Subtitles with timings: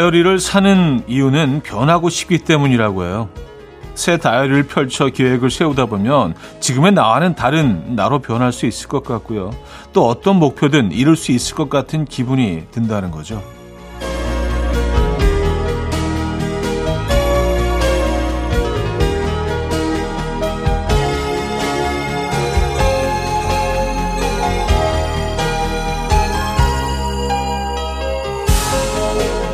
[0.00, 3.28] 다이어리를 사는 이유는 변하고 싶기 때문이라고 해요.
[3.94, 9.50] 새 다이어리를 펼쳐 계획을 세우다 보면 지금의 나와는 다른 나로 변할 수 있을 것 같고요.
[9.92, 13.42] 또 어떤 목표든 이룰 수 있을 것 같은 기분이 든다는 거죠.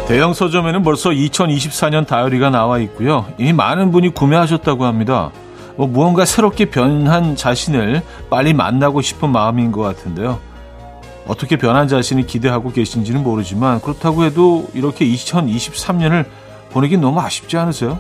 [0.06, 3.27] 대형 서점에는 벌써 2024년 다이어리가 나와 있고요.
[3.38, 5.32] 이미 많은 분이 구매하셨다고 합니다.
[5.77, 10.38] 뭐 무언가 새롭게 변한 자신을 빨리 만나고 싶은 마음인 것 같은데요.
[11.27, 16.24] 어떻게 변한 자신을 기대하고 계신지는 모르지만 그렇다고 해도 이렇게 2023년을
[16.70, 17.98] 보내긴 너무 아쉽지 않으세요?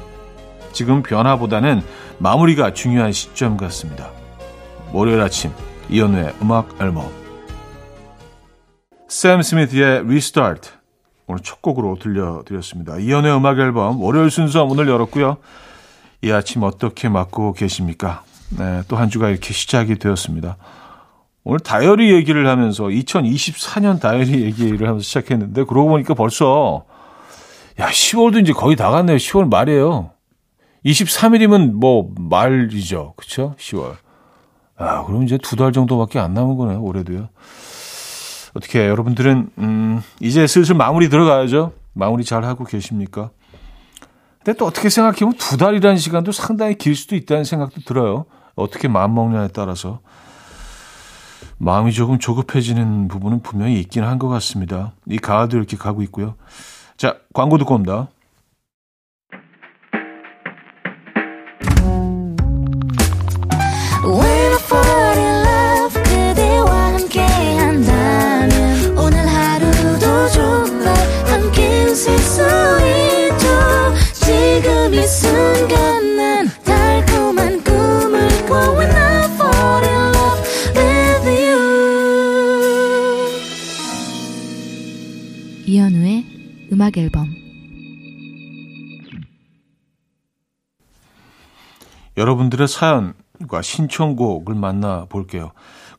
[0.72, 1.82] 지금 변화보다는
[2.18, 4.10] 마무리가 중요한 시점 같습니다.
[4.92, 5.50] 월요일 아침
[5.90, 7.10] 이연우의 음악 앨범
[9.08, 10.75] 샘 스미스의 Restart
[11.26, 12.98] 오늘 첫 곡으로 들려드렸습니다.
[12.98, 15.38] 이연의 음악 앨범 월요일 순서 문을 열었고요.
[16.22, 18.22] 이 아침 어떻게 맞고 계십니까?
[18.56, 20.56] 네, 또 한 주가 이렇게 시작이 되었습니다.
[21.44, 26.84] 오늘 다이어리 얘기를 하면서 2024년 다이어리 얘기를 하면서 시작했는데 그러고 보니까 벌써
[27.78, 29.16] 야 10월도 이제 거의 다 갔네요.
[29.16, 30.10] 10월 말이에요.
[30.84, 33.14] 23일이면 뭐 말이죠.
[33.16, 33.54] 그쵸?
[33.58, 33.96] 10월.
[34.78, 36.80] 아, 그럼 이제 두 달 정도밖에 안 남은 거네요.
[36.82, 37.28] 올해도요.
[38.56, 41.72] 어떻게 여러분들은 음, 이제 슬슬 마무리 들어가야죠.
[41.92, 43.30] 마무리 잘 하고 계십니까?
[44.42, 48.24] 근데 또 어떻게 생각해보면 두 달이라는 시간도 상당히 길 수도 있다는 생각도 들어요.
[48.54, 50.00] 어떻게 마음 먹냐에 따라서
[51.58, 54.92] 마음이 조금 조급해지는 부분은 분명히 있긴 한 것 같습니다.
[55.06, 56.34] 이 가을도 이렇게 가고 있고요.
[56.96, 58.08] 자, 광고 듣고 옵니다.
[86.76, 87.34] 음악 앨범
[92.16, 95.52] 여러분들의 사연과 신청곡을 만나 볼게요.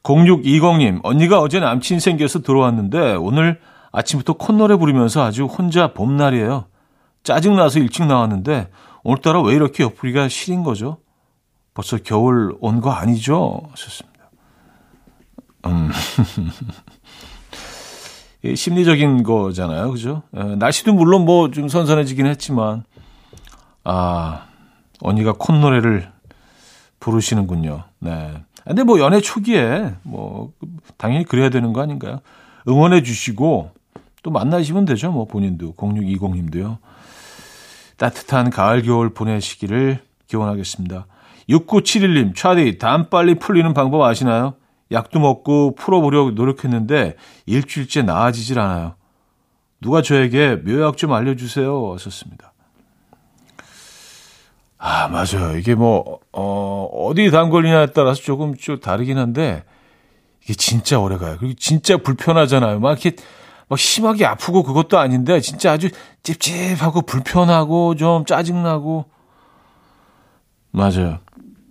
[0.03, 3.59] 0620님, 언니가 어제 남친 생겨서 들어왔는데 오늘
[3.91, 6.66] 아침부터 콧노래 부르면서 아주 혼자 봄날이에요.
[7.27, 8.69] 짜증나서 일찍 나왔는데
[9.03, 10.97] 오늘따라 왜 이렇게 옆구리가 시린 거죠?
[11.73, 13.63] 벌써 겨울 온 거 아니죠?
[13.71, 14.29] 하셨습니다.
[15.65, 15.89] 음.
[18.55, 19.91] 심리적인 거잖아요.
[19.91, 20.23] 그죠?
[20.33, 22.85] 에, 날씨도 물론 뭐 좀 선선해지긴 했지만,
[23.83, 24.45] 아,
[25.01, 26.09] 언니가 콧노래를
[27.01, 27.83] 부르시는군요.
[27.99, 28.41] 네.
[28.65, 30.53] 근데 뭐 연애 초기에 뭐
[30.97, 32.19] 당연히 그래야 되는 거 아닌가요?
[32.67, 33.71] 응원해 주시고
[34.23, 35.11] 또 만나시면 되죠.
[35.11, 36.77] 뭐 본인도 0620님도요.
[37.97, 41.07] 따뜻한 가을 겨울 보내시기를 기원하겠습니다.
[41.49, 44.55] 6971님, 차디 담 빨리 풀리는 방법 아시나요?
[44.91, 47.15] 약도 먹고 풀어보려고 노력했는데
[47.45, 48.95] 일주일째 나아지질 않아요.
[49.81, 51.93] 누가 저에게 묘약 좀 알려주세요.
[51.93, 52.53] 하셨습니다.
[54.77, 55.57] 아, 맞아요.
[55.57, 59.63] 이게 뭐, 어, 어디 담 걸리냐에 따라서 조금 좀 다르긴 한데,
[60.43, 61.37] 이게 진짜 오래 가요.
[61.39, 62.79] 그리고 진짜 불편하잖아요.
[62.79, 63.17] 막 이렇게,
[63.69, 65.89] 막 심하게 아프고 그것도 아닌데, 진짜 아주
[66.23, 69.05] 찝찝하고 불편하고 좀 짜증나고.
[70.72, 71.19] 맞아요.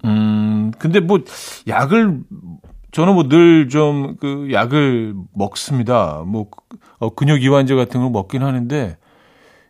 [0.05, 1.21] 음, 근데 뭐,
[1.67, 2.21] 약을
[2.93, 6.23] 저는 뭐 늘 좀 그 약을 먹습니다.
[6.27, 6.47] 뭐
[6.99, 8.97] 어, 근육 이완제 같은 걸 먹긴 하는데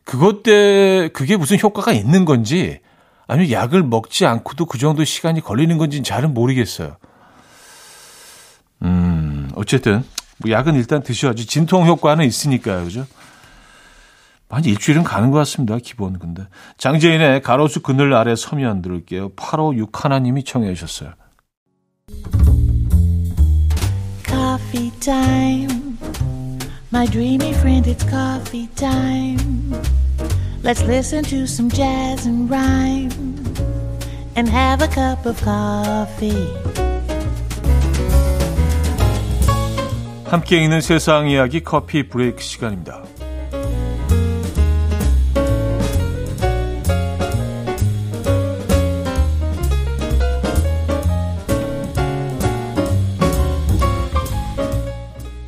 [0.05, 2.79] 그것 때 그게 무슨 효과가 있는 건지
[3.27, 6.97] 아니면 약을 먹지 않고도 그 정도 시간이 걸리는 건지는 잘은 모르겠어요.
[8.83, 10.05] 음, 어쨌든
[10.39, 12.85] 뭐 약은 일단 드셔야지 진통 효과는 있으니까요.
[12.85, 13.07] 그죠?
[14.49, 15.77] 한 일주일은 가는 것 같습니다.
[15.83, 16.47] 기본 근데
[16.79, 19.31] 장재인의 가로수 그늘 아래 서면 들을게요.
[19.31, 21.13] 856 하나님이 청해 주셨어요.
[24.77, 25.99] coffee time.
[26.93, 29.75] My dreamy friend, it's coffee time.
[30.63, 33.11] Let's listen to some jazz and rhyme
[34.37, 36.96] and have a cup of coffee.
[40.29, 43.03] 함께 있는 세상 이야기 커피 브레이크 시간입니다.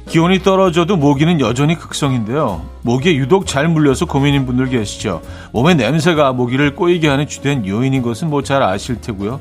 [0.08, 2.64] 기온이 떨어져도 모기는 여전히 극성인데요.
[2.82, 5.20] 모기에 유독 잘 물려서 고민인 분들 계시죠.
[5.52, 9.40] 몸의 냄새가 모기를 꼬이게 하는 주된 요인인 것은 뭐 잘 아실 테고요.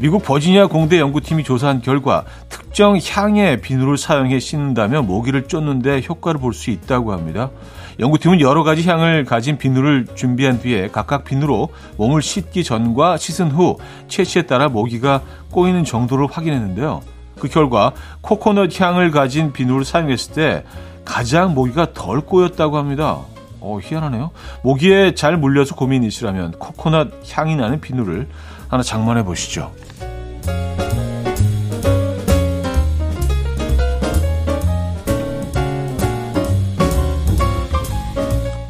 [0.00, 6.52] 미국 버지니아 공대 연구팀이 조사한 결과 특정 향의 비누를 사용해 씻는다면 모기를 쫓는데 효과를 볼
[6.52, 7.50] 수 있다고 합니다.
[7.98, 13.78] 연구팀은 여러 가지 향을 가진 비누를 준비한 뒤에 각각 비누로 몸을 씻기 전과 씻은 후
[14.06, 17.00] 체취에 따라 모기가 꼬이는 정도를 확인했는데요.
[17.40, 20.64] 그 결과 코코넛 향을 가진 비누를 사용했을 때
[21.04, 23.18] 가장 모기가 덜 꼬였다고 합니다.
[23.60, 24.30] 어, 희한하네요.
[24.62, 28.28] 모기에 잘 물려서 고민이시라면 코코넛 향이 나는 비누를
[28.68, 29.72] 하나 장만해 보시죠.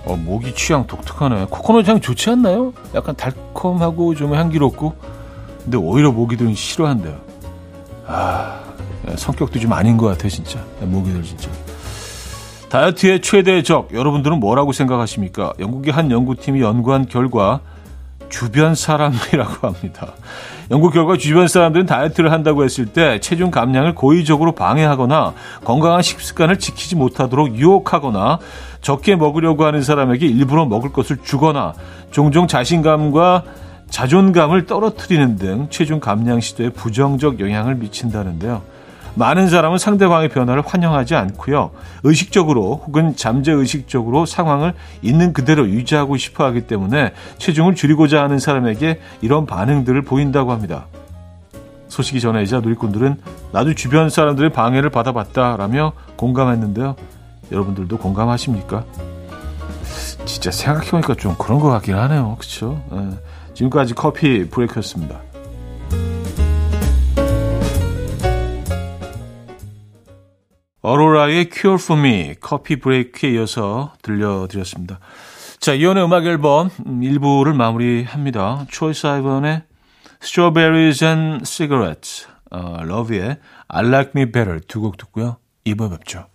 [0.05, 1.47] 어, 모기 취향 독특하네.
[1.51, 2.73] 코코넛 향 좋지 않나요?
[2.95, 4.95] 약간 달콤하고 좀 향기롭고.
[5.65, 7.19] 근데 오히려 모기들은 싫어한대요.
[8.07, 8.61] 아,
[9.17, 10.65] 성격도 좀 아닌 것 같아, 진짜.
[10.81, 11.51] 모기들 진짜.
[12.69, 15.55] 다이어트의 최대 적, 여러분들은 뭐라고 생각하십니까?
[15.59, 17.61] 영국의 한 연구팀이 연구한 결과
[18.29, 20.13] 주변 사람이라고 합니다.
[20.71, 25.33] 연구 결과 주변 사람들은 다이어트를 한다고 했을 때 체중 감량을 고의적으로 방해하거나
[25.65, 28.39] 건강한 식습관을 지키지 못하도록 유혹하거나
[28.83, 31.73] 적게 먹으려고 하는 사람에게 일부러 먹을 것을 주거나
[32.11, 33.45] 종종 자신감과
[33.89, 38.61] 자존감을 떨어뜨리는 등 체중 감량 시도에 부정적 영향을 미친다는데요.
[39.19, 41.73] 많은 사람은 상대방의 변화를 환영하지 않고요.
[42.05, 49.45] 의식적으로 혹은 잠재의식적으로 상황을 있는 그대로 유지하고 싶어 하기 때문에 체중을 줄이고자 하는 사람에게 이런
[49.45, 50.87] 반응들을 보인다고 합니다.
[51.89, 53.17] 소식이 전해지자 누리꾼들은
[53.51, 56.95] 나도 주변 사람들의 방해를 받아봤다라며 공감했는데요.
[57.51, 58.85] 여러분들도 공감하십니까?
[60.27, 62.37] 진짜 생각해보니까 좀 그런 것 같긴 하네요.
[62.39, 62.81] 그렇죠?
[62.93, 63.11] 네.
[63.55, 65.28] 지금까지 커피 브레이크였습니다.
[70.83, 75.01] 어로라의 Cure for Me 커피 브레이크에 이어서 들려드렸습니다.
[75.61, 78.67] 자, 이연의 음악 앨범 1부를 마무리합니다.
[78.71, 79.63] 초이스 아이번의
[80.23, 83.39] Strawberries and Cigarettes, 어, 러브의
[83.69, 85.39] I Like Me Better 두 곡 듣고요.
[85.67, 86.27] 2부 뵙죠.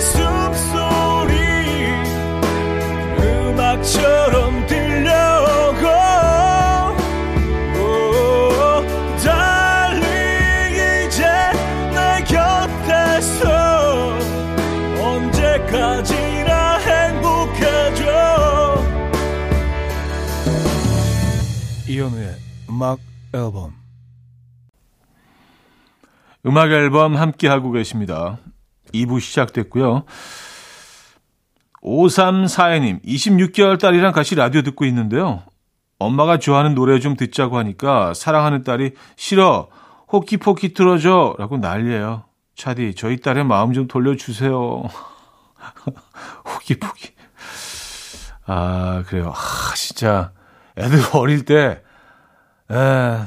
[0.00, 1.34] 숨소리
[3.18, 4.27] 음악처럼
[22.78, 23.00] 음악
[23.34, 23.74] 앨범
[26.46, 28.38] 음악 앨범 함께 하고 계십니다.
[28.94, 30.04] 2부 시작됐고요.
[31.82, 35.42] 5342님, 26개월 딸이랑 같이 라디오 듣고 있는데요.
[35.98, 39.68] 엄마가 좋아하는 노래 좀 듣자고 하니까 사랑하는 딸이 싫어,
[40.12, 42.26] 호키포키 틀어줘 라고 난리예요.
[42.54, 44.84] 차디, 저희 딸의 마음 좀 돌려주세요.
[46.54, 47.10] 호키포키.
[48.46, 49.32] 아, 그래요.
[49.34, 50.30] 아, 진짜.
[50.76, 51.82] 애들 어릴 때
[52.70, 53.18] 에,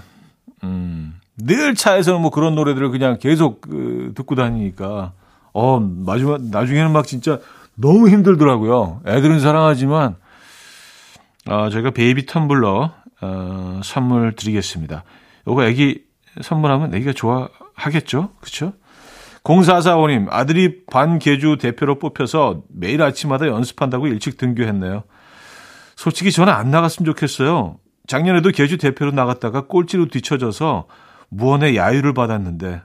[0.63, 5.13] 음, 늘 차에서는 뭐 그런 노래들을 그냥 계속 그, 듣고 다니니까,
[5.53, 7.39] 어, 마지막, 나중에는 막 진짜
[7.75, 9.01] 너무 힘들더라고요.
[9.05, 10.15] 애들은 사랑하지만,
[11.47, 12.91] 어, 저희가 베이비 텀블러,
[13.21, 15.03] 어, 선물 드리겠습니다.
[15.47, 16.03] 요거 애기
[16.41, 18.29] 선물하면 애기가 좋아하겠죠?
[18.39, 18.73] 그쵸?
[19.44, 25.04] 0445님, 아들이 반개주 대표로 뽑혀서 매일 아침마다 연습한다고 일찍 등교했네요.
[25.95, 27.77] 솔직히 저는 안 나갔으면 좋겠어요.
[28.11, 30.85] 작년에도 개주 대표로 나갔다가 꼴찌로 뒤쳐져서
[31.30, 32.81] 무언의 야유를 받았는데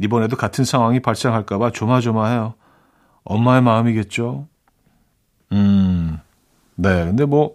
[0.00, 2.54] 이번에도 같은 상황이 발생할까봐 조마조마해요.
[3.22, 4.48] 엄마의 마음이겠죠.
[5.52, 6.18] 음,
[6.74, 7.04] 네.
[7.04, 7.54] 근데 뭐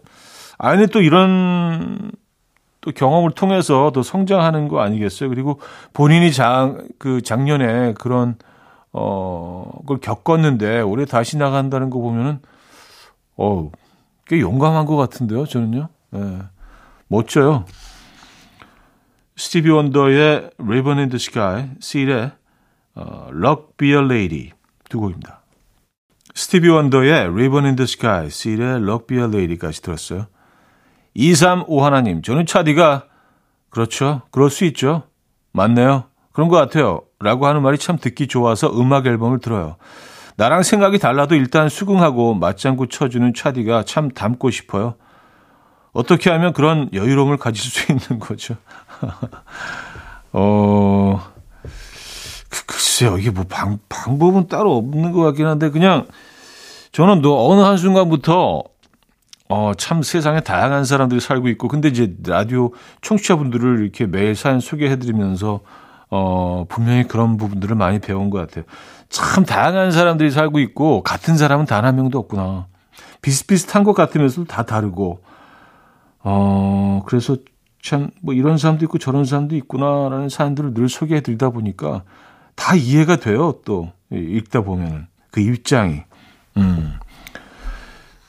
[0.57, 2.11] 아이는 또 이런
[2.79, 5.27] 또 경험을 통해서 더 성장하는 거 아니겠어요?
[5.27, 5.59] 그리고
[5.91, 8.35] 본인이 장, 그 작년에 그런,
[8.93, 12.39] 어, 걸 겪었는데 올해 다시 나간다는 거 보면은,
[13.35, 13.71] 어,
[14.25, 15.89] 꽤 용감한 것 같은데요, 저는요.
[16.11, 16.39] 네.
[17.07, 17.65] 멋져요.
[19.35, 22.31] 스티비 원더의 Ribbon in the Sky, 실의
[22.95, 24.51] 어, Luck Be a Lady
[24.89, 25.41] 두 곡입니다.
[26.35, 30.27] 스티비 원더의 Ribbon in the Sky, 실의 Luck Be a Lady까지 들었어요.
[31.15, 33.07] 235 하나님, 저는 차디가
[33.69, 34.21] 그렇죠.
[34.31, 35.03] 그럴 수 있죠.
[35.51, 36.05] 맞네요.
[36.31, 37.01] 그런 것 같아요.
[37.19, 39.77] 라고 하는 말이 참 듣기 좋아서 음악 앨범을 들어요.
[40.35, 44.95] 나랑 생각이 달라도 일단 수긍하고 맞장구 쳐주는 차디가 참 닮고 싶어요.
[45.93, 48.55] 어떻게 하면 그런 여유로움을 가질 수 있는 거죠?
[50.33, 51.21] 어,
[52.49, 53.17] 그, 글쎄요.
[53.17, 56.07] 이게 뭐 방, 방법은 따로 없는 것 같긴 한데, 그냥
[56.91, 58.63] 저는 너 어느 한순간부터
[59.49, 62.71] 어, 참 세상에 다양한 사람들이 살고 있고, 근데 이제 라디오
[63.01, 65.59] 청취자분들을 이렇게 매일 사연 소개해드리면서,
[66.09, 68.63] 어, 분명히 그런 부분들을 많이 배운 것 같아요.
[69.09, 72.65] 참 다양한 사람들이 살고 있고, 같은 사람은 단 한 명도 없구나.
[73.21, 75.21] 비슷비슷한 것 같으면서도 다 다르고,
[76.23, 77.37] 어, 그래서
[77.81, 82.03] 참, 뭐 이런 사람도 있고 저런 사람도 있구나라는 사람들을 늘 소개해 드리다 보니까
[82.55, 83.91] 다 이해가 돼요, 또.
[84.11, 85.07] 읽다 보면은.
[85.31, 86.03] 그 입장이.
[86.57, 86.93] 음.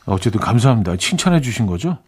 [0.06, 0.96] 어쨌든 감사합니다.
[0.96, 1.98] 칭찬해 주신 거죠?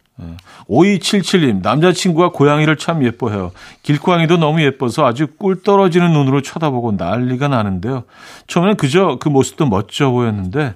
[0.69, 3.53] 5277님, 남자친구가 고양이를 참 예뻐해요.
[3.83, 8.05] 길고양이도 너무 예뻐서 아주 꿀 떨어지는 눈으로 쳐다보고 난리가 나는데요.
[8.47, 10.75] 처음에는 그저 그 모습도 멋져 보였는데,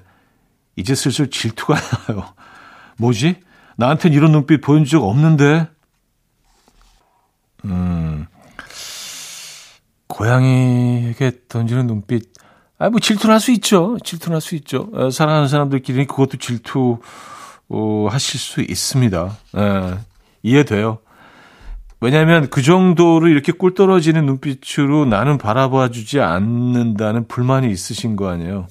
[0.76, 1.75] 이제 슬슬 질투가
[2.07, 2.25] 나요.
[2.99, 3.37] 뭐지?
[3.77, 5.69] 나한텐 이런 눈빛 보인 적 없는데?
[7.65, 8.27] 음,
[10.07, 12.33] 고양이에게 던지는 눈빛,
[12.79, 13.99] 아, 뭐 질투는 할수 있죠.
[14.05, 14.89] 질투는 할수 있죠.
[14.93, 16.99] 어, 사랑하는 사람들끼리 그것도 질투,
[17.69, 19.37] 어, 하실 수 있습니다.
[19.57, 19.99] 예,
[20.43, 20.99] 이해돼요.
[22.00, 28.69] 왜냐하면 그 정도로 이렇게 꿀 떨어지는 눈빛으로 나는 바라봐 주지 않는다는 불만이 있으신 거 아니에요.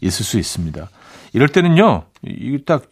[0.00, 0.88] 있을 수 있습니다.
[1.34, 2.88] 이럴 때는요, 이거 딱,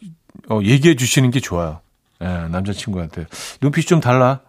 [0.49, 1.81] 어, 얘기해 주시는 게 좋아요.
[2.21, 3.27] 예, 남자친구한테.
[3.61, 4.39] 눈빛이 좀 달라.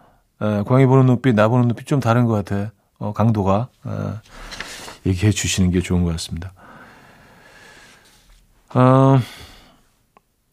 [0.41, 2.71] 예, 고양이 보는 눈빛, 나 보는 눈빛 좀 다른 것 같아.
[2.97, 3.67] 어, 강도가.
[3.87, 6.53] 예, 얘기해 주시는 게 좋은 것 같습니다.
[8.73, 9.19] 어,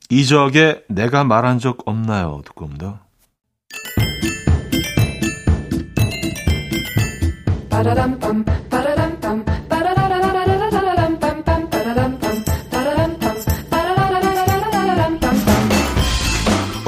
[0.09, 2.43] 이적에 내가 말한 적 없나요?
[2.45, 3.01] 듣고 옵니다.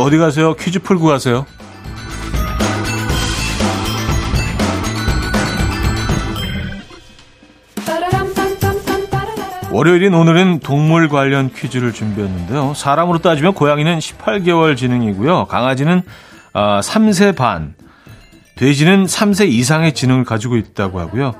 [0.09, 0.55] 어디 가세요?
[0.55, 1.45] 퀴즈 풀고 가세요.
[9.71, 12.73] 월요일인 오늘은 동물 관련 퀴즈를 준비했는데요.
[12.75, 15.45] 사람으로 따지면 고양이는 18개월 지능이고요.
[15.45, 16.01] 강아지는
[16.55, 17.75] 3세 아, 반,
[18.57, 21.35] 돼지는 3세 이상의 지능을 가지고 있다고 하고요.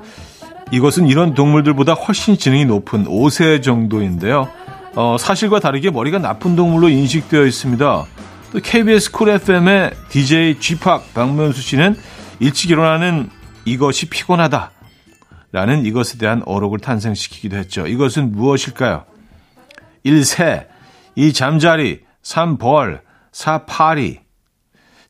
[0.71, 4.47] 이것은 이런 동물들보다 훨씬 지능이 높은 5세 정도인데요.
[4.93, 8.05] 어, 사실과 다르게 머리가 나쁜 동물로 인식되어 있습니다.
[8.51, 11.95] 또 KBS 쿨 FM의 DJ G팍 박명수 씨는
[12.39, 13.29] 일찍 일어나는
[13.65, 14.71] 이것이 피곤하다.
[15.51, 17.87] 라는 이것에 대한 어록을 탄생시키기도 했죠.
[17.87, 19.05] 이것은 무엇일까요?
[20.03, 20.23] 1.
[20.23, 20.67] 새
[21.15, 21.33] 2.
[21.33, 22.57] 잠자리 3.
[22.57, 23.01] 벌
[23.31, 23.65] 4.
[23.65, 24.19] 파리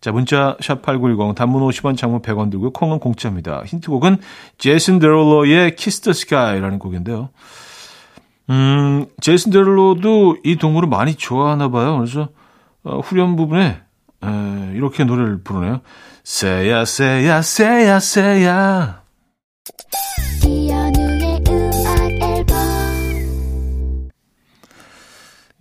[0.02, 3.64] 자, 문자 샵8910 단문 50원 장문 100원 그리고 콩은 공짜입니다.
[3.66, 4.18] 힌트곡은
[4.58, 7.30] 제이슨 데롤로의 Kiss the Sky라는 곡인데요.
[8.50, 11.98] 음, 제이슨 데롤로도 이 동물을 많이 좋아하나 봐요.
[11.98, 12.30] 그래서
[12.90, 13.82] 어, 후렴 부분에
[14.24, 15.82] 에, 이렇게 노래를 부르네요.
[16.24, 19.04] 새야 새야 새야 새야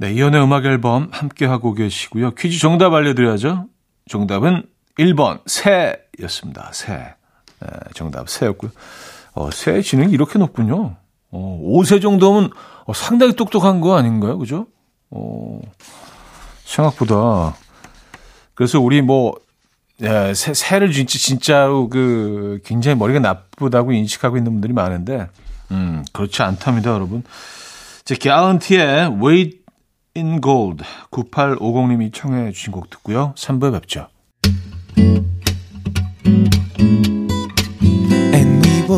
[0.00, 2.34] 네, 이연의 음악 앨범 함께 하고 계시고요.
[2.34, 3.66] 퀴즈 정답 알려드려야죠.
[4.08, 4.62] 정답은
[4.98, 6.70] 1번 새였습니다.
[6.72, 6.92] 새.
[6.94, 8.70] 네, 정답 새였고요.
[9.34, 10.96] 어, 새 지능이 이렇게 높군요.
[11.30, 12.50] 어, 5세 정도면
[12.84, 14.38] 어, 상당히 똑똑한 거 아닌가요?
[14.38, 14.68] 그죠?
[15.10, 15.60] 어,
[16.68, 17.56] 생각보다.
[18.54, 19.34] 그래서 우리 뭐,
[20.02, 25.28] 예, 새, 새를 진짜, 진짜로 그, 굉장히 머리가 나쁘다고 인식하고 있는 분들이 많은데,
[25.70, 27.24] 음, 그렇지 않답니다, 여러분.
[28.04, 29.60] 제 갤런티의 Wait
[30.16, 33.34] in Gold 9850님이 청해 주신 곡 듣고요.
[33.36, 34.08] 3부에 뵙죠.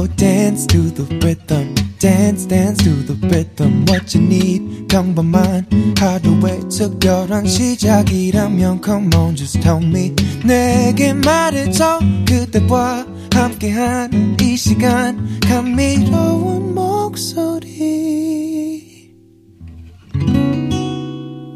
[0.01, 1.75] Will dance to the rhythm.
[1.99, 9.61] dance dance to the rhythm what you need 평범한 하루의 특별한 시작이라면 come on just
[9.61, 13.05] tell me 내게 말해줘 그대와
[13.35, 17.77] 함께한 이 시간 감미로운 목소리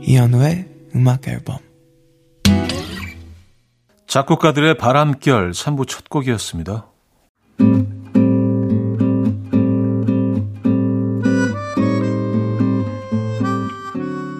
[0.03, 1.57] 이현우의 음악 앨범
[4.07, 6.94] 작곡가들의 바람결 3부 첫 곡이었습니다.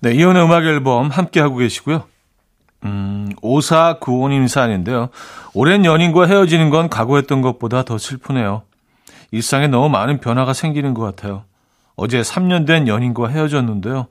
[0.00, 2.02] 네, 이혼의 음악 앨범 함께하고 계시고요.
[2.84, 5.10] 음, 5495님 사연인데요.
[5.54, 8.62] 오랜 연인과 헤어지는 건 각오했던 것보다 더 슬프네요.
[9.30, 11.44] 일상에 너무 많은 변화가 생기는 것 같아요.
[11.94, 14.08] 어제 3년 된 연인과 헤어졌는데요.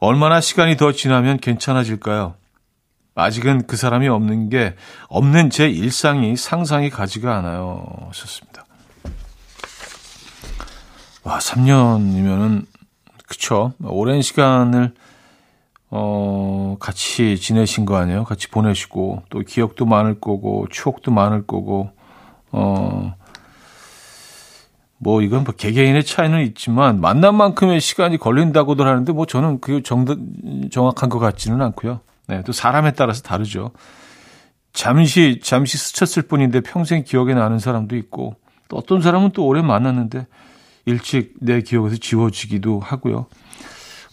[0.00, 2.34] 얼마나 시간이 더 지나면 괜찮아질까요?
[3.14, 4.74] 아직은 그 사람이 없는 게
[5.08, 7.84] 없는 제 일상이 상상이 가지가 않아요.
[8.08, 8.57] 하셨습니다.
[11.24, 12.66] 와, 3년이면은
[13.26, 13.72] 그쵸.
[13.82, 14.94] 오랜 시간을
[15.90, 18.24] 어, 같이 지내신 거 아니에요?
[18.24, 21.90] 같이 보내시고, 또 기억도 많을 거고, 추억도 많을 거고,
[22.52, 23.14] 어,
[24.98, 30.16] 뭐 이건 뭐 개개인의 차이는 있지만 만남만큼의 시간이 걸린다고들 하는데 뭐 저는 그 정도
[30.70, 32.00] 정확한 것 같지는 않고요.
[32.26, 33.70] 네, 또 사람에 따라서 다르죠.
[34.72, 38.34] 잠시 잠시 스쳤을 뿐인데 평생 기억에 나는 사람도 있고
[38.68, 40.26] 또 어떤 사람은 또 오래 만났는데
[40.88, 43.26] 일찍 내 기억에서 지워지기도 하고요.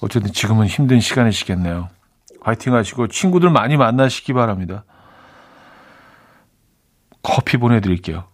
[0.01, 1.88] 어쨌든 지금은 힘든 시간이시겠네요.
[2.41, 4.84] 화이팅 하시고 친구들 많이 만나시기 바랍니다.
[7.24, 8.25] 커피 보내드릴게요.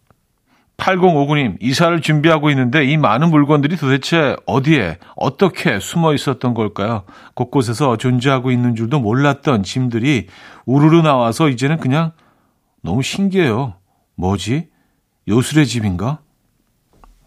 [0.78, 7.04] 8059님, 이사를 준비하고 있는데 이 많은 물건들이 도대체 어디에, 어떻게 숨어 있었던 걸까요?
[7.36, 10.28] 곳곳에서 존재하고 있는 줄도 몰랐던 짐들이
[10.66, 12.14] 우르르 나와서 이제는 그냥
[12.82, 13.76] 너무 신기해요.
[14.16, 14.70] 뭐지?
[15.28, 16.18] 요술의 집인가?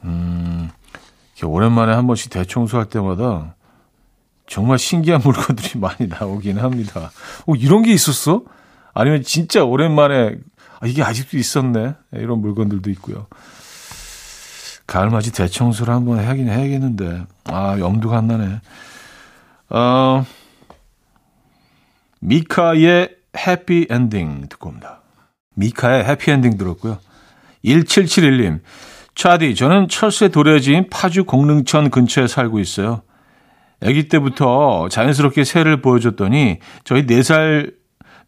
[0.02, 0.68] 음,
[1.42, 3.56] 오랜만에 한 번씩 대청소할 때마다
[4.46, 7.10] 정말 신기한 물건들이 많이 나오긴 합니다.
[7.46, 8.42] 어, 이런 게 있었어?
[8.92, 10.36] 아니면 진짜 오랜만에
[10.80, 11.94] 아, 이게 아직도 있었네.
[12.12, 13.26] 이런 물건들도 있고요.
[14.86, 17.24] 가을맞이 대청소를 한번 해야긴 해야겠는데.
[17.44, 18.60] 아, 염두가 안 나네.
[19.70, 20.26] 어,
[22.20, 25.00] 미카의 해피 엔딩 듣고 옵니다.
[25.54, 26.98] 미카의 해피 엔딩 들었고요.
[27.64, 28.60] 1771님.
[29.14, 33.02] 차디, 저는 철새 도래지인 파주 공릉천 근처에 살고 있어요.
[33.82, 37.74] 아기 때부터 자연스럽게 새를 보여줬더니 저희 4살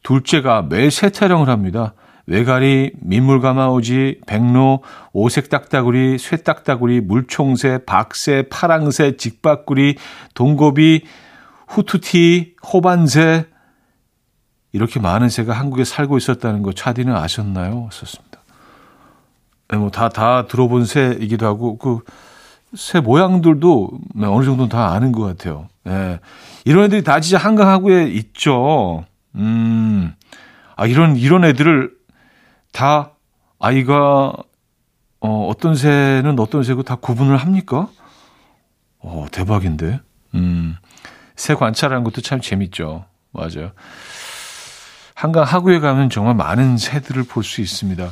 [0.03, 1.95] 둘째가 매일 새 타령을 합니다.
[2.27, 9.97] 왜가리, 민물가마오지, 백로, 오색 딱따구리, 쇠딱따구리, 물총새, 박새, 파랑새, 직박구리,
[10.35, 11.05] 동고비,
[11.69, 13.47] 후투티, 호반새
[14.73, 17.89] 이렇게 많은 새가 한국에 살고 있었다는 거 차디는 아셨나요?
[17.93, 18.36] 썼습니다.
[19.69, 22.01] 네, 뭐다 다 들어본 새이기도 하고 그
[22.75, 25.69] 새 모양들도 어느 정도는 다 아는 것 같아요.
[25.87, 26.21] 예.
[26.65, 29.05] 이런 애들이 다 진짜 한강 하구에 있죠.
[29.35, 30.15] 음.
[30.75, 31.91] 아, 이런, 이런 애들을
[32.73, 33.13] 다
[33.59, 34.33] 아이가
[35.21, 37.89] 어, 어떤 새는 어떤 새고 다 구분을 합니까?
[38.99, 40.01] 어, 대박인데.
[40.35, 40.77] 음.
[41.37, 43.05] 새 관찰하는 것도 참 재밌죠.
[43.33, 43.73] 맞아요.
[45.15, 48.11] 한강 하구에 가면 정말 많은 새들을 볼 수 있습니다.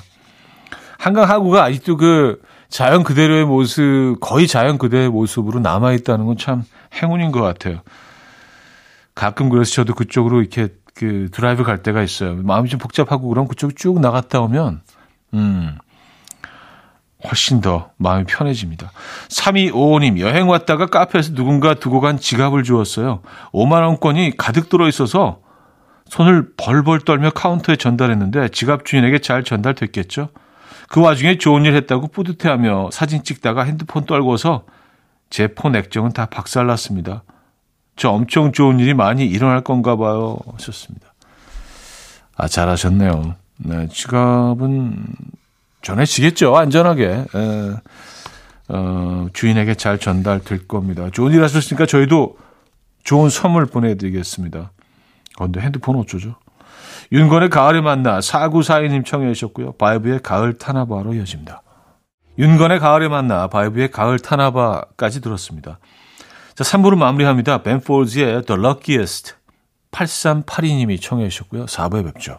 [1.04, 2.40] 한강 하구가 아직도 그
[2.70, 6.64] 자연 그대로의 모습, 거의 자연 그대로의 모습으로 남아있다는 건 참
[6.94, 7.82] 행운인 것 같아요.
[9.14, 12.36] 가끔 그래서 저도 그쪽으로 이렇게 그 드라이브 갈 때가 있어요.
[12.36, 14.80] 마음이 좀 복잡하고 그럼 그쪽 쭉 나갔다 오면
[15.34, 15.76] 음
[17.28, 18.90] 훨씬 더 마음이 편해집니다.
[19.28, 23.20] 3255님 여행 왔다가 카페에서 누군가 두고 간 지갑을 주었어요.
[23.52, 25.40] 5만 원권이 가득 들어 있어서
[26.08, 30.30] 손을 벌벌 떨며 카운터에 전달했는데 지갑 주인에게 잘 전달됐겠죠.
[30.94, 34.64] 그 와중에 좋은 일 했다고 뿌듯해하며 사진 찍다가 핸드폰 떨궈서
[35.28, 37.24] 제 폰 액정은 다 박살났습니다.
[37.96, 40.38] 저 엄청 좋은 일이 많이 일어날 건가 봐요.
[40.52, 41.12] 하셨습니다.
[42.36, 43.34] 아, 잘하셨네요.
[43.56, 45.04] 네, 지갑은
[45.82, 46.56] 전해지겠죠.
[46.56, 47.06] 안전하게.
[47.06, 47.72] 에,
[48.68, 51.10] 어, 주인에게 잘 전달될 겁니다.
[51.10, 52.38] 좋은 일 하셨으니까 저희도
[53.02, 54.70] 좋은 선물 보내드리겠습니다.
[55.34, 56.36] 그런데 핸드폰 어쩌죠?
[57.12, 59.72] 윤건의 가을에 만나 4942님 청해 주셨고요.
[59.72, 61.62] 바이브의 가을 타나바로 이어집니다.
[62.38, 65.78] 윤건의 가을에 만나 바이브의 가을 타나바까지 들었습니다.
[66.54, 67.62] 자, 3부를 마무리합니다.
[67.62, 69.34] 벤폴즈의 The Luckiest.
[69.92, 71.66] 8382님이 청해 주셨고요.
[71.66, 72.38] 4부에 뵙죠.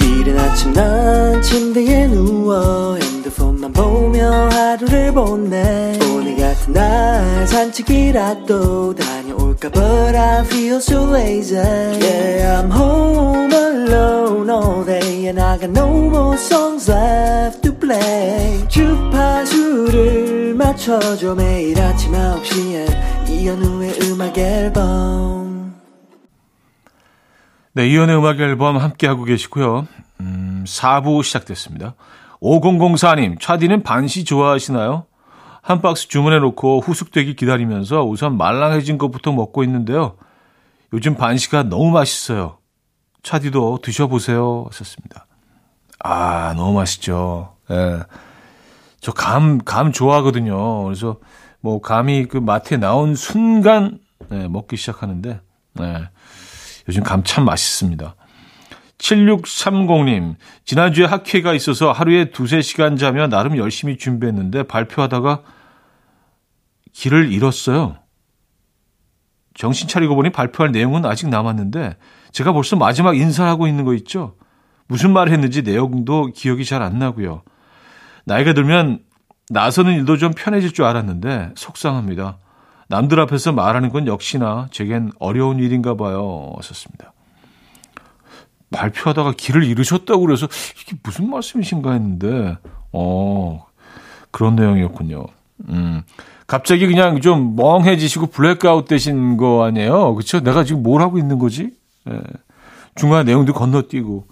[0.00, 9.25] 이른 아침 난 침대에 누워 핸드폰만 보며 하루를 보내 오늘 같은 날 산책이라도 다녀
[9.56, 15.70] 올까 But I feel so lazy Yeah I'm home alone all day And I got
[15.70, 25.74] no more songs left to play 주파수를 맞춰줘 매일 아침 9시에 이현우의 음악 앨범
[27.72, 29.86] 네, 이현우의 음악 앨범 함께하고 계시고요.
[30.20, 31.94] 음, 4부 시작됐습니다.
[32.40, 35.04] 5004님, 차디는 반시 좋아하시나요?
[35.66, 40.16] 한 박스 주문해 놓고 후숙되기 기다리면서 우선 말랑해진 것부터 먹고 있는데요.
[40.92, 42.58] 요즘 반시가 너무 맛있어요.
[43.24, 44.66] 차디도 드셔보세요.
[44.68, 45.26] 하셨습니다.
[45.98, 47.56] 아, 너무 맛있죠.
[47.72, 47.98] 예.
[49.00, 50.84] 저 감, 감 좋아하거든요.
[50.84, 51.16] 그래서
[51.60, 53.98] 뭐 감이 그 마트에 나온 순간
[54.28, 55.40] 네, 먹기 시작하는데,
[55.72, 56.08] 네.
[56.88, 58.14] 요즘 감 참 맛있습니다.
[58.98, 65.42] 7630님, 지난주에 학회가 있어서 하루에 두세 시간 자며 나름 열심히 준비했는데 발표하다가
[66.96, 67.96] 길을 잃었어요.
[69.54, 71.96] 정신 차리고 보니 발표할 내용은 아직 남았는데
[72.32, 74.36] 제가 벌써 마지막 인사를 하고 있는 거 있죠?
[74.88, 77.42] 무슨 말을 했는지 내용도 기억이 잘 안 나고요.
[78.24, 79.00] 나이가 들면
[79.50, 82.38] 나서는 일도 좀 편해질 줄 알았는데 속상합니다.
[82.88, 86.54] 남들 앞에서 말하는 건 역시나 제겐 어려운 일인가 봐요.
[86.62, 87.12] 썼습니다.
[88.70, 90.48] 발표하다가 길을 잃으셨다고 그래서
[90.80, 92.58] 이게 무슨 말씀이신가 했는데,
[92.92, 93.66] 어,
[94.30, 95.26] 그런 내용이었군요.
[95.68, 96.02] 음.
[96.46, 100.14] 갑자기 그냥 좀 멍해지시고 블랙아웃 되신 거 아니에요?
[100.14, 100.40] 그쵸?
[100.40, 101.70] 내가 지금 뭘 하고 있는 거지?
[102.08, 102.20] 예.
[102.94, 104.26] 중간 내용도 건너뛰고.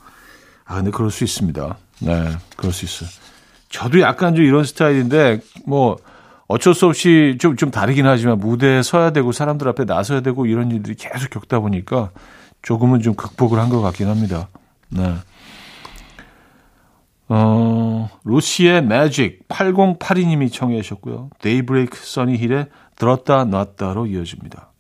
[0.65, 1.77] 아, 근데 그럴 수 있습니다.
[2.01, 2.25] 네,
[2.57, 3.09] 그럴 수 있어요.
[3.69, 5.97] 저도 약간 좀 이런 스타일인데, 뭐,
[6.47, 10.71] 어쩔 수 없이 좀, 좀 다르긴 하지만 무대에 서야 되고 사람들 앞에 나서야 되고 이런
[10.71, 12.11] 일들이 계속 겪다 보니까
[12.63, 14.49] 조금은 좀 극복을 한 것 같긴 합니다.
[14.89, 15.15] 네.
[17.29, 21.31] 어, 루시의 매직 8082님이 청해 주셨고요.
[21.41, 24.73] 데이브레이크 써니힐의 들었다 놨다로 이어집니다.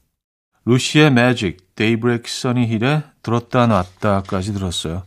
[0.66, 5.02] 루시의 매직 데이브레이크 써니힐의 들었다 놨다까지 들었어요.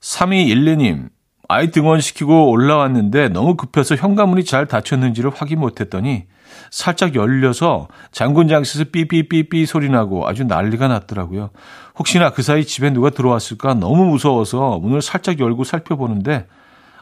[0.00, 1.10] 3212님
[1.48, 6.24] 아이 등원시키고 올라왔는데 너무 급해서 현관문이 잘 닫혔는지를 확인 못했더니
[6.70, 11.50] 살짝 열려서 장군장실에서 삐삐삐삐 소리 나고 아주 난리가 났더라고요.
[11.96, 16.46] 혹시나 그 사이 집에 누가 들어왔을까 너무 무서워서 문을 살짝 열고 살펴보는데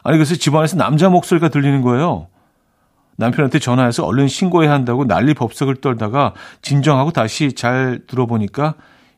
[0.03, 2.27] 아니 그래서 집안에서 남자 목소리가 들리는 거예요.
[3.17, 8.75] 남편한테 전화해서 얼른 신고해야 한다고 난리 법석을 떨다가 진정하고 다시 잘 들어보니까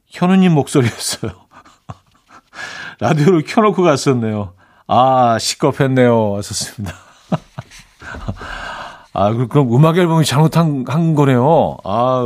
[0.08, 1.32] 현우님 목소리였어요.
[3.00, 4.54] 라디오를 켜놓고 갔었네요.
[4.88, 6.36] 아, 시겁했네요.
[6.36, 6.96] 하셨습니다.
[9.14, 11.78] 아, 그럼 음악 앨범이 잘못한 한 거네요.
[11.84, 12.24] 아,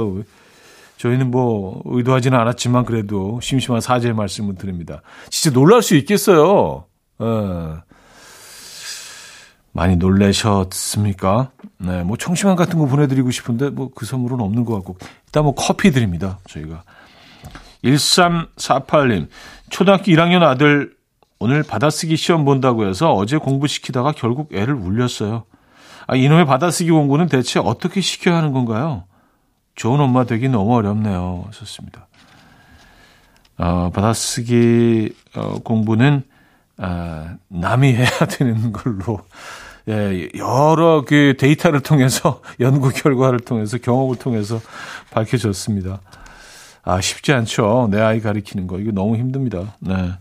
[0.98, 5.02] 저희는 뭐 의도하지는 않았지만 그래도 심심한 사죄의 말씀을 드립니다.
[5.30, 6.86] 진짜 놀랄 수 있겠어요.
[7.20, 7.78] 어.
[9.74, 11.52] 많이 놀라셨습니까?
[11.78, 14.98] 네, 뭐 청심환 같은 거 보내드리고 싶은데 뭐 그 선물은 없는 것 같고
[15.28, 16.40] 일단 뭐 커피 드립니다.
[16.48, 16.82] 저희가
[17.84, 19.28] 1348님
[19.70, 20.96] 초등학교 1학년 아들
[21.40, 25.44] 오늘 받아쓰기 시험 본다고 해서 어제 공부시키다가 결국 애를 울렸어요.
[26.08, 29.04] 아, 이놈의 받아쓰기 공부는 대체 어떻게 시켜야 하는 건가요?
[29.76, 31.46] 좋은 엄마 되기 너무 어렵네요.
[31.52, 32.08] 좋습니다.
[33.58, 36.24] 어, 받아쓰기 어, 공부는
[36.78, 39.20] 어, 남이 해야 되는 걸로
[39.90, 44.60] 예, 여러 그 데이터를 통해서 연구 결과를 통해서 경험을 통해서
[45.12, 46.02] 밝혀졌습니다.
[46.84, 47.90] 아 쉽지 않죠.
[47.92, 49.76] 내 아이 가리키는 거 이거 너무 힘듭니다.
[49.80, 50.14] 네.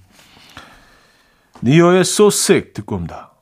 [1.64, 3.35] So Sick 듣고 옵니다.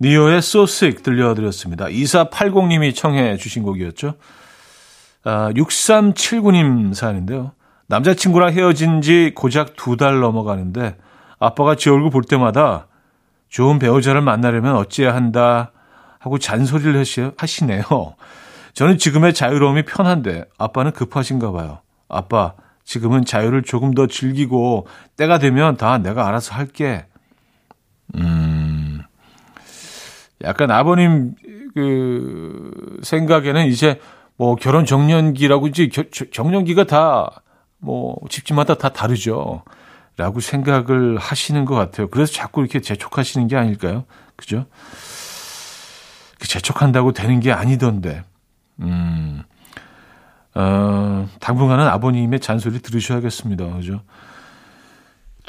[0.00, 1.86] 니오의 So Sick 들려드렸습니다.
[1.86, 4.14] 2480님이 청해 주신 곡이었죠.
[5.24, 7.52] 아, 6379님 사연인데요.
[7.88, 10.96] 남자친구랑 헤어진 지 고작 두 달 넘어가는데
[11.38, 12.86] 아빠가 제 얼굴 볼 때마다
[13.48, 15.72] 좋은 배우자를 만나려면 어찌해야 한다
[16.18, 17.04] 하고 잔소리를
[17.36, 17.82] 하시네요.
[18.74, 21.80] 저는 지금의 자유로움이 편한데 아빠는 급하신가 봐요.
[22.08, 24.86] 아빠, 지금은 자유를 조금 더 즐기고
[25.16, 27.06] 때가 되면 다 내가 알아서 할게.
[28.14, 28.49] 음,
[30.42, 31.34] 약간 아버님
[31.74, 32.70] 그
[33.02, 34.00] 생각에는 이제
[34.36, 37.30] 뭐 결혼 정년기라고 이제 겨, 정년기가 다
[37.80, 39.62] 뭐 집집마다 다 다르죠.
[40.16, 42.08] 라고 생각을 하시는 것 같아요.
[42.08, 44.04] 그래서 자꾸 이렇게 재촉하시는 게 아닐까요?
[44.36, 44.66] 그죠?
[46.38, 48.22] 그 재촉한다고 되는 게 아니던데.
[48.80, 49.42] 음,
[50.54, 53.76] 어, 당분간은 아버님의 잔소리 들으셔야겠습니다.
[53.76, 54.02] 그죠?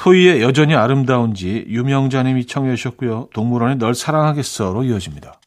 [0.02, 3.28] 토이의 여전히 아름다운지 유명자님이 청해 주셨고요.
[3.36, 5.40] 동물원의 널 사랑하겠어로 이어집니다.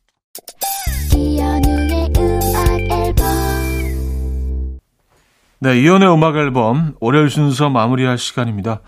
[5.58, 8.80] 네, 이연의 음악 앨범 월요일 순서 마무리할 시간입니다.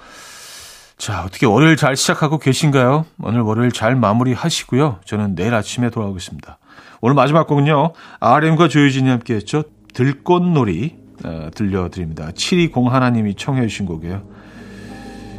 [0.98, 3.04] 자, 어떻게 월요일 잘 시작하고 계신가요?
[3.20, 5.00] 오늘 월요일 잘 마무리하시고요.
[5.04, 6.58] 저는 내일 아침에 돌아오겠습니다.
[7.00, 7.92] 오늘 마지막 곡은요.
[8.20, 9.64] RM과 조유진이 함께 했죠.
[9.94, 12.30] 들꽃놀이 어, 들려드립니다.
[12.30, 14.35] 7201님이 청해 주신 곡이에요.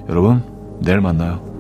[0.10, 0.44] 여러분,
[0.80, 1.57] 내일 만나요.